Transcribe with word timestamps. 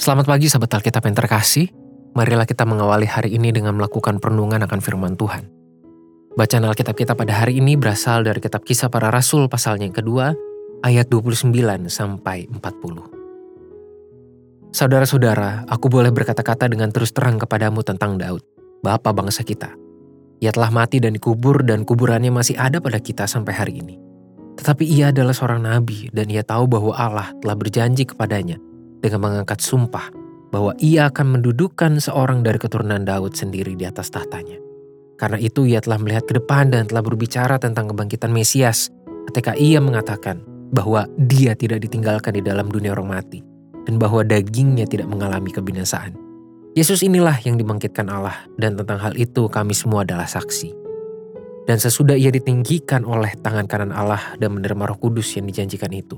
Selamat 0.00 0.32
pagi 0.32 0.48
sahabat 0.48 0.80
Alkitab 0.80 1.12
yang 1.12 1.12
terkasih. 1.12 1.68
Marilah 2.16 2.48
kita 2.48 2.64
mengawali 2.64 3.04
hari 3.04 3.36
ini 3.36 3.52
dengan 3.52 3.76
melakukan 3.76 4.16
perenungan 4.16 4.64
akan 4.64 4.80
firman 4.80 5.12
Tuhan. 5.12 5.44
Bacaan 6.40 6.64
Alkitab 6.64 6.96
kita 6.96 7.12
pada 7.12 7.36
hari 7.36 7.60
ini 7.60 7.76
berasal 7.76 8.24
dari 8.24 8.40
kitab 8.40 8.64
kisah 8.64 8.88
para 8.88 9.12
rasul 9.12 9.44
pasalnya 9.52 9.84
yang 9.84 9.92
kedua, 9.92 10.32
ayat 10.80 11.04
29 11.12 11.52
sampai 11.92 12.48
40. 12.48 14.72
Saudara-saudara, 14.72 15.68
aku 15.68 15.92
boleh 15.92 16.16
berkata-kata 16.16 16.72
dengan 16.72 16.88
terus 16.88 17.12
terang 17.12 17.36
kepadamu 17.36 17.84
tentang 17.84 18.16
Daud, 18.16 18.40
bapa 18.80 19.12
bangsa 19.12 19.44
kita. 19.44 19.68
Ia 20.40 20.48
telah 20.48 20.72
mati 20.72 21.04
dan 21.04 21.12
dikubur 21.12 21.60
dan 21.60 21.84
kuburannya 21.84 22.32
masih 22.32 22.56
ada 22.56 22.80
pada 22.80 23.04
kita 23.04 23.28
sampai 23.28 23.52
hari 23.52 23.84
ini. 23.84 24.00
Tetapi 24.56 24.80
ia 24.80 25.12
adalah 25.12 25.36
seorang 25.36 25.60
nabi 25.60 26.08
dan 26.08 26.32
ia 26.32 26.40
tahu 26.40 26.72
bahwa 26.72 26.96
Allah 26.96 27.36
telah 27.44 27.52
berjanji 27.52 28.08
kepadanya 28.08 28.69
dengan 29.00 29.26
mengangkat 29.26 29.60
sumpah 29.64 30.12
bahwa 30.50 30.74
ia 30.82 31.08
akan 31.08 31.40
mendudukkan 31.40 31.98
seorang 31.98 32.44
dari 32.44 32.58
keturunan 32.60 33.02
Daud 33.02 33.34
sendiri 33.34 33.74
di 33.78 33.86
atas 33.86 34.10
tahtanya. 34.10 34.58
Karena 35.16 35.36
itu 35.36 35.68
ia 35.68 35.84
telah 35.84 36.00
melihat 36.00 36.24
ke 36.24 36.36
depan 36.40 36.72
dan 36.72 36.88
telah 36.88 37.04
berbicara 37.04 37.60
tentang 37.60 37.92
kebangkitan 37.92 38.32
Mesias 38.32 38.88
ketika 39.30 39.52
ia 39.54 39.78
mengatakan 39.78 40.40
bahwa 40.72 41.04
dia 41.28 41.52
tidak 41.52 41.84
ditinggalkan 41.84 42.34
di 42.34 42.42
dalam 42.42 42.72
dunia 42.72 42.96
orang 42.96 43.20
mati 43.20 43.44
dan 43.84 44.00
bahwa 44.00 44.24
dagingnya 44.24 44.88
tidak 44.88 45.10
mengalami 45.10 45.52
kebinasaan. 45.52 46.16
Yesus 46.78 47.02
inilah 47.02 47.34
yang 47.42 47.58
dibangkitkan 47.58 48.06
Allah 48.06 48.46
dan 48.54 48.78
tentang 48.78 49.02
hal 49.02 49.12
itu 49.18 49.50
kami 49.50 49.74
semua 49.74 50.06
adalah 50.06 50.30
saksi. 50.30 50.70
Dan 51.66 51.76
sesudah 51.78 52.16
ia 52.16 52.32
ditinggikan 52.32 53.04
oleh 53.04 53.34
tangan 53.42 53.66
kanan 53.68 53.92
Allah 53.92 54.34
dan 54.40 54.56
menerima 54.56 54.90
roh 54.90 54.98
kudus 54.98 55.36
yang 55.36 55.46
dijanjikan 55.46 55.90
itu, 55.92 56.16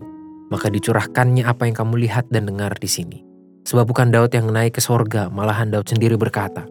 maka 0.50 0.72
dicurahkannya 0.72 1.44
apa 1.46 1.68
yang 1.68 1.76
kamu 1.76 2.08
lihat 2.08 2.26
dan 2.32 2.48
dengar 2.48 2.74
di 2.80 2.88
sini. 2.88 3.22
Sebab 3.62 3.86
bukan 3.86 4.10
Daud 4.10 4.34
yang 4.34 4.50
naik 4.50 4.78
ke 4.78 4.82
sorga, 4.82 5.30
malahan 5.30 5.70
Daud 5.70 5.86
sendiri 5.86 6.18
berkata, 6.18 6.66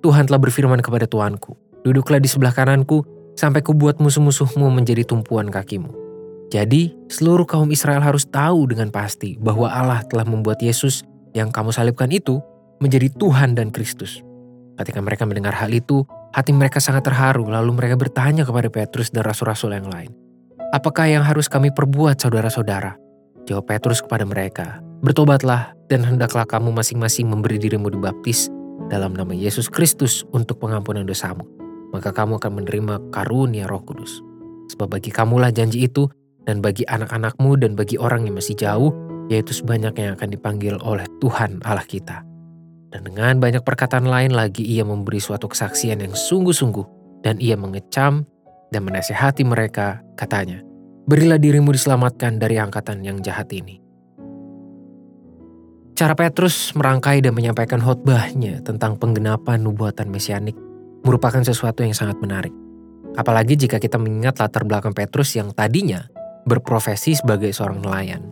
Tuhan 0.00 0.30
telah 0.30 0.40
berfirman 0.40 0.80
kepada 0.80 1.04
Tuanku, 1.04 1.58
duduklah 1.84 2.22
di 2.22 2.28
sebelah 2.30 2.54
kananku, 2.56 3.04
sampai 3.36 3.60
kubuat 3.60 4.00
musuh-musuhmu 4.00 4.72
menjadi 4.72 5.04
tumpuan 5.04 5.52
kakimu. 5.52 5.92
Jadi, 6.48 6.94
seluruh 7.10 7.44
kaum 7.44 7.68
Israel 7.74 8.00
harus 8.00 8.24
tahu 8.24 8.70
dengan 8.70 8.88
pasti 8.88 9.36
bahwa 9.36 9.66
Allah 9.68 10.00
telah 10.06 10.24
membuat 10.24 10.62
Yesus 10.62 11.04
yang 11.36 11.52
kamu 11.52 11.74
salibkan 11.74 12.08
itu 12.08 12.40
menjadi 12.80 13.12
Tuhan 13.12 13.52
dan 13.58 13.74
Kristus. 13.74 14.24
Ketika 14.76 15.00
mereka 15.00 15.24
mendengar 15.28 15.52
hal 15.56 15.72
itu, 15.72 16.04
hati 16.32 16.52
mereka 16.52 16.78
sangat 16.80 17.08
terharu, 17.08 17.48
lalu 17.48 17.76
mereka 17.76 17.96
bertanya 17.96 18.44
kepada 18.44 18.68
Petrus 18.68 19.08
dan 19.08 19.24
rasul-rasul 19.24 19.72
yang 19.72 19.88
lain, 19.88 20.12
Apakah 20.76 21.08
yang 21.08 21.24
harus 21.24 21.48
kami 21.48 21.72
perbuat 21.72 22.20
saudara-saudara? 22.20 23.00
Jawab 23.48 23.64
Petrus 23.64 24.04
kepada 24.04 24.28
mereka, 24.28 24.84
Bertobatlah 25.00 25.72
dan 25.88 26.04
hendaklah 26.04 26.44
kamu 26.44 26.68
masing-masing 26.68 27.32
memberi 27.32 27.56
dirimu 27.56 27.88
dibaptis 27.88 28.52
dalam 28.92 29.16
nama 29.16 29.32
Yesus 29.32 29.72
Kristus 29.72 30.28
untuk 30.36 30.60
pengampunan 30.60 31.08
dosamu. 31.08 31.48
Maka 31.96 32.12
kamu 32.12 32.36
akan 32.36 32.52
menerima 32.60 32.94
karunia 33.08 33.64
roh 33.64 33.80
kudus. 33.88 34.20
Sebab 34.76 35.00
bagi 35.00 35.08
kamulah 35.08 35.48
janji 35.48 35.88
itu 35.88 36.12
dan 36.44 36.60
bagi 36.60 36.84
anak-anakmu 36.84 37.56
dan 37.56 37.72
bagi 37.72 37.96
orang 37.96 38.28
yang 38.28 38.36
masih 38.36 38.52
jauh, 38.52 38.92
yaitu 39.32 39.56
sebanyak 39.56 39.96
yang 39.96 40.12
akan 40.12 40.28
dipanggil 40.28 40.76
oleh 40.84 41.08
Tuhan 41.24 41.64
Allah 41.64 41.88
kita. 41.88 42.20
Dan 42.92 43.08
dengan 43.08 43.40
banyak 43.40 43.64
perkataan 43.64 44.04
lain 44.04 44.36
lagi 44.36 44.60
ia 44.60 44.84
memberi 44.84 45.24
suatu 45.24 45.48
kesaksian 45.48 46.04
yang 46.04 46.12
sungguh-sungguh 46.12 46.84
dan 47.24 47.40
ia 47.40 47.56
mengecam 47.56 48.28
dan 48.70 48.82
menasehati 48.82 49.46
mereka, 49.46 50.02
katanya, 50.18 50.66
Berilah 51.06 51.38
dirimu 51.38 51.70
diselamatkan 51.70 52.42
dari 52.42 52.58
angkatan 52.58 52.98
yang 53.06 53.22
jahat 53.22 53.46
ini. 53.54 53.78
Cara 55.94 56.18
Petrus 56.18 56.74
merangkai 56.74 57.22
dan 57.22 57.30
menyampaikan 57.30 57.78
khotbahnya 57.78 58.58
tentang 58.66 58.98
penggenapan 58.98 59.62
nubuatan 59.62 60.10
mesianik 60.10 60.58
merupakan 61.06 61.46
sesuatu 61.46 61.86
yang 61.86 61.94
sangat 61.94 62.18
menarik. 62.18 62.50
Apalagi 63.14 63.54
jika 63.54 63.78
kita 63.78 64.02
mengingat 64.02 64.42
latar 64.42 64.66
belakang 64.66 64.98
Petrus 64.98 65.38
yang 65.38 65.54
tadinya 65.54 66.10
berprofesi 66.42 67.14
sebagai 67.14 67.54
seorang 67.54 67.86
nelayan. 67.86 68.26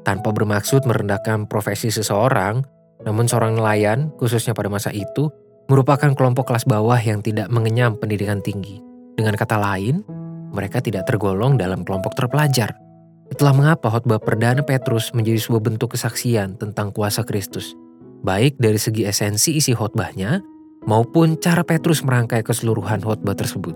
Tanpa 0.00 0.32
bermaksud 0.32 0.88
merendahkan 0.88 1.44
profesi 1.52 1.92
seseorang, 1.92 2.64
namun 3.04 3.28
seorang 3.28 3.60
nelayan, 3.60 4.08
khususnya 4.16 4.56
pada 4.56 4.72
masa 4.72 4.88
itu, 4.88 5.28
merupakan 5.68 6.16
kelompok 6.16 6.48
kelas 6.48 6.64
bawah 6.64 6.96
yang 6.96 7.20
tidak 7.20 7.52
mengenyam 7.52 7.92
pendidikan 8.00 8.40
tinggi. 8.40 8.80
Dengan 9.16 9.32
kata 9.32 9.56
lain, 9.56 10.04
mereka 10.52 10.84
tidak 10.84 11.08
tergolong 11.08 11.56
dalam 11.56 11.88
kelompok 11.88 12.12
terpelajar. 12.12 12.76
Itulah 13.32 13.56
mengapa 13.56 13.88
khotbah 13.88 14.20
perdana 14.20 14.60
Petrus 14.60 15.10
menjadi 15.16 15.40
sebuah 15.40 15.62
bentuk 15.64 15.96
kesaksian 15.96 16.60
tentang 16.60 16.92
kuasa 16.92 17.24
Kristus, 17.24 17.72
baik 18.22 18.60
dari 18.60 18.76
segi 18.76 19.08
esensi 19.08 19.56
isi 19.56 19.72
khotbahnya 19.72 20.44
maupun 20.84 21.40
cara 21.40 21.64
Petrus 21.64 22.04
merangkai 22.04 22.44
keseluruhan 22.44 23.00
khotbah 23.00 23.32
tersebut. 23.34 23.74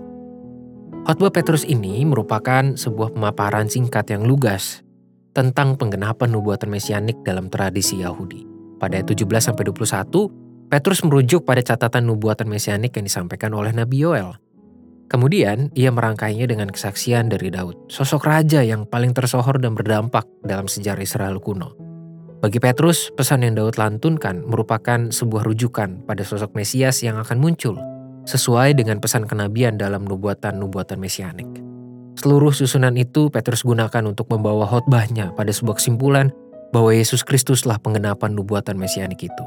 Khotbah 1.09 1.33
Petrus 1.33 1.65
ini 1.65 2.05
merupakan 2.05 2.77
sebuah 2.77 3.17
pemaparan 3.17 3.65
singkat 3.65 4.13
yang 4.13 4.23
lugas 4.23 4.85
tentang 5.33 5.73
penggenapan 5.73 6.29
nubuatan 6.29 6.69
mesianik 6.69 7.17
dalam 7.25 7.49
tradisi 7.49 8.05
Yahudi. 8.05 8.45
Pada 8.77 9.01
ayat 9.01 9.09
17 9.09 9.25
21, 9.57 10.69
Petrus 10.69 11.01
merujuk 11.01 11.43
pada 11.43 11.65
catatan 11.65 12.05
nubuatan 12.07 12.45
mesianik 12.45 12.93
yang 12.95 13.09
disampaikan 13.09 13.51
oleh 13.57 13.73
Nabi 13.73 14.05
Yoel 14.05 14.37
Kemudian, 15.11 15.67
ia 15.75 15.91
merangkainya 15.91 16.47
dengan 16.47 16.71
kesaksian 16.71 17.27
dari 17.27 17.51
Daud, 17.51 17.91
sosok 17.91 18.31
raja 18.31 18.63
yang 18.63 18.87
paling 18.87 19.11
tersohor 19.11 19.59
dan 19.59 19.75
berdampak 19.75 20.23
dalam 20.39 20.71
sejarah 20.71 21.03
Israel 21.03 21.35
kuno. 21.43 21.75
Bagi 22.39 22.63
Petrus, 22.63 23.11
pesan 23.11 23.43
yang 23.43 23.59
Daud 23.59 23.75
lantunkan 23.75 24.47
merupakan 24.47 25.11
sebuah 25.11 25.43
rujukan 25.43 26.07
pada 26.07 26.23
sosok 26.23 26.55
Mesias 26.55 27.03
yang 27.03 27.19
akan 27.19 27.43
muncul, 27.43 27.75
sesuai 28.23 28.71
dengan 28.79 29.03
pesan 29.03 29.27
kenabian 29.27 29.75
dalam 29.75 30.07
nubuatan-nubuatan 30.07 30.95
mesianik. 30.95 31.59
Seluruh 32.15 32.55
susunan 32.55 32.95
itu 32.95 33.27
Petrus 33.27 33.67
gunakan 33.67 34.07
untuk 34.07 34.31
membawa 34.31 34.63
khotbahnya 34.63 35.35
pada 35.35 35.51
sebuah 35.51 35.75
kesimpulan 35.75 36.31
bahwa 36.71 36.95
Yesus 36.95 37.27
Kristuslah 37.27 37.83
penggenapan 37.83 38.31
nubuatan 38.31 38.79
mesianik 38.79 39.27
itu. 39.27 39.45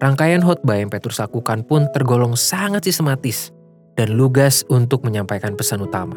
Rangkaian 0.00 0.40
khotbah 0.40 0.80
yang 0.80 0.88
Petrus 0.88 1.20
lakukan 1.20 1.68
pun 1.68 1.84
tergolong 1.92 2.32
sangat 2.32 2.88
sistematis 2.88 3.52
dan 4.00 4.16
lugas 4.16 4.64
untuk 4.72 5.04
menyampaikan 5.04 5.52
pesan 5.52 5.84
utama. 5.84 6.16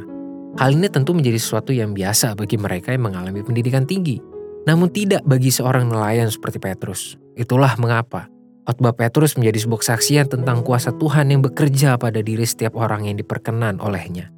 Hal 0.55 0.71
ini 0.71 0.87
tentu 0.87 1.11
menjadi 1.11 1.35
sesuatu 1.35 1.75
yang 1.75 1.91
biasa 1.91 2.39
bagi 2.39 2.55
mereka 2.55 2.95
yang 2.95 3.11
mengalami 3.11 3.43
pendidikan 3.43 3.83
tinggi, 3.83 4.23
namun 4.63 4.87
tidak 4.87 5.19
bagi 5.27 5.51
seorang 5.51 5.91
nelayan 5.91 6.31
seperti 6.31 6.63
Petrus. 6.63 7.19
Itulah 7.35 7.75
mengapa 7.75 8.31
khotbah 8.63 8.95
Petrus 8.95 9.35
menjadi 9.35 9.67
sebuah 9.67 9.83
kesaksian 9.83 10.31
tentang 10.31 10.63
kuasa 10.63 10.95
Tuhan 10.95 11.27
yang 11.35 11.43
bekerja 11.43 11.99
pada 11.99 12.23
diri 12.23 12.47
setiap 12.47 12.79
orang 12.79 13.11
yang 13.11 13.19
diperkenan 13.19 13.83
olehnya. 13.83 14.31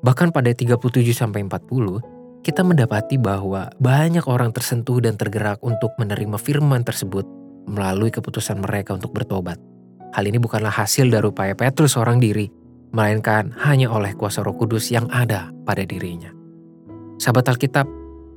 Bahkan 0.00 0.32
pada 0.32 0.48
37-40, 0.48 2.40
kita 2.40 2.62
mendapati 2.64 3.20
bahwa 3.20 3.68
banyak 3.76 4.24
orang 4.24 4.54
tersentuh 4.56 5.04
dan 5.04 5.20
tergerak 5.20 5.60
untuk 5.60 5.92
menerima 6.00 6.40
firman 6.40 6.80
tersebut 6.86 7.28
melalui 7.68 8.08
keputusan 8.08 8.64
mereka 8.64 8.96
untuk 8.96 9.12
bertobat. 9.12 9.60
Hal 10.16 10.24
ini 10.24 10.40
bukanlah 10.40 10.72
hasil 10.72 11.12
dari 11.12 11.28
upaya 11.28 11.52
Petrus 11.52 11.92
seorang 11.92 12.16
diri, 12.16 12.48
melainkan 12.92 13.52
hanya 13.62 13.92
oleh 13.92 14.16
kuasa 14.16 14.40
roh 14.40 14.56
kudus 14.56 14.88
yang 14.88 15.06
ada 15.12 15.52
pada 15.68 15.84
dirinya. 15.84 16.32
Sahabat 17.18 17.50
Alkitab, 17.50 17.86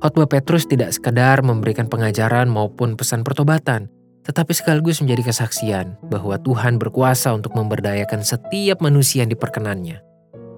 khotbah 0.02 0.26
Petrus 0.26 0.66
tidak 0.66 0.90
sekadar 0.90 1.40
memberikan 1.40 1.86
pengajaran 1.86 2.50
maupun 2.50 2.98
pesan 2.98 3.22
pertobatan, 3.22 3.86
tetapi 4.22 4.54
sekaligus 4.54 5.02
menjadi 5.02 5.34
kesaksian 5.34 5.98
bahwa 6.06 6.38
Tuhan 6.38 6.78
berkuasa 6.78 7.34
untuk 7.34 7.54
memberdayakan 7.58 8.22
setiap 8.22 8.78
manusia 8.82 9.26
yang 9.26 9.30
diperkenannya. 9.30 9.98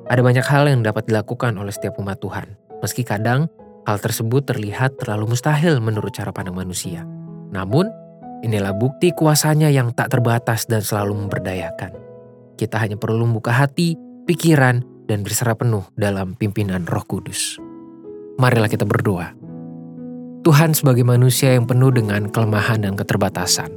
Ada 0.05 0.21
banyak 0.21 0.45
hal 0.45 0.69
yang 0.69 0.85
dapat 0.85 1.09
dilakukan 1.09 1.57
oleh 1.57 1.73
setiap 1.73 1.97
umat 1.97 2.21
Tuhan, 2.21 2.61
meski 2.85 3.09
kadang 3.09 3.49
hal 3.89 3.97
tersebut 4.01 4.45
terlihat 4.45 5.01
terlalu 5.01 5.33
mustahil 5.33 5.81
menurut 5.81 6.13
cara 6.13 6.29
pandang 6.29 6.57
manusia. 6.57 7.09
Namun, 7.53 7.89
inilah 8.45 8.77
bukti 8.77 9.17
kuasanya 9.17 9.73
yang 9.73 9.97
tak 9.97 10.13
terbatas 10.13 10.69
dan 10.69 10.85
selalu 10.85 11.25
memberdayakan. 11.25 12.04
Kita 12.55 12.79
hanya 12.79 12.95
perlu 12.95 13.27
membuka 13.27 13.51
hati, 13.51 13.99
pikiran, 14.25 14.83
dan 15.05 15.21
berserah 15.21 15.57
penuh 15.59 15.85
dalam 15.99 16.39
pimpinan 16.39 16.89
Roh 16.89 17.05
Kudus. 17.05 17.61
Marilah 18.41 18.71
kita 18.71 18.89
berdoa. 18.89 19.37
Tuhan 20.45 20.77
sebagai 20.77 21.07
manusia 21.09 21.57
yang 21.57 21.65
penuh 21.65 21.89
dengan 21.89 22.29
kelemahan 22.29 22.85
dan 22.85 22.95
keterbatasan, 23.01 23.73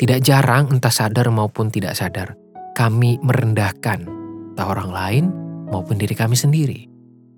tidak 0.00 0.24
jarang 0.24 0.68
entah 0.72 0.92
sadar 0.92 1.28
maupun 1.28 1.68
tidak 1.68 1.92
sadar, 1.96 2.36
kami 2.72 3.20
merendahkan 3.20 4.08
entah 4.52 4.66
orang 4.68 4.90
lain 4.92 5.24
maupun 5.68 6.00
diri 6.00 6.16
kami 6.16 6.36
sendiri. 6.36 6.88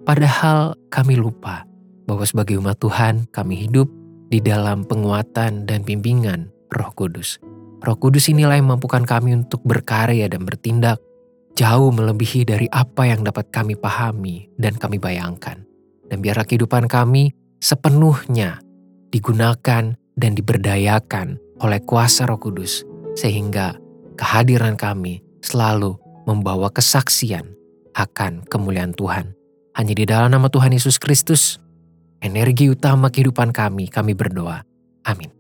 Padahal 0.07 0.79
kami 0.89 1.19
lupa 1.19 1.67
bahwa 2.07 2.25
sebagai 2.25 2.57
umat 2.63 2.79
Tuhan 2.79 3.27
kami 3.35 3.67
hidup 3.67 3.91
di 4.29 4.39
dalam 4.39 4.85
penguatan 4.87 5.67
dan 5.67 5.83
bimbingan 5.83 6.53
Roh 6.73 6.93
Kudus. 6.95 7.41
Roh 7.79 7.97
Kudus 7.99 8.27
inilah 8.27 8.59
yang 8.59 8.75
mampukan 8.75 9.07
kami 9.07 9.39
untuk 9.39 9.63
berkarya 9.63 10.27
dan 10.27 10.43
bertindak 10.43 10.99
jauh 11.55 11.91
melebihi 11.95 12.47
dari 12.47 12.67
apa 12.71 13.07
yang 13.07 13.23
dapat 13.23 13.51
kami 13.55 13.79
pahami 13.79 14.51
dan 14.59 14.75
kami 14.75 14.99
bayangkan. 14.99 15.63
Dan 16.09 16.19
biarlah 16.19 16.47
kehidupan 16.47 16.91
kami 16.91 17.35
sepenuhnya 17.63 18.59
digunakan 19.15 19.95
dan 20.19 20.31
diberdayakan 20.35 21.39
oleh 21.63 21.81
kuasa 21.87 22.27
Roh 22.27 22.39
Kudus 22.39 22.83
sehingga 23.15 23.79
kehadiran 24.19 24.75
kami 24.75 25.23
selalu 25.43 25.99
membawa 26.27 26.71
kesaksian 26.75 27.55
akan 27.95 28.47
kemuliaan 28.47 28.95
Tuhan. 28.95 29.35
Hanya 29.79 29.95
di 29.95 30.05
dalam 30.07 30.35
nama 30.35 30.51
Tuhan 30.51 30.75
Yesus 30.75 30.99
Kristus, 30.99 31.63
energi 32.19 32.67
utama 32.67 33.11
kehidupan 33.11 33.55
kami, 33.55 33.87
kami 33.87 34.15
berdoa. 34.19 34.67
Amin. 35.07 35.38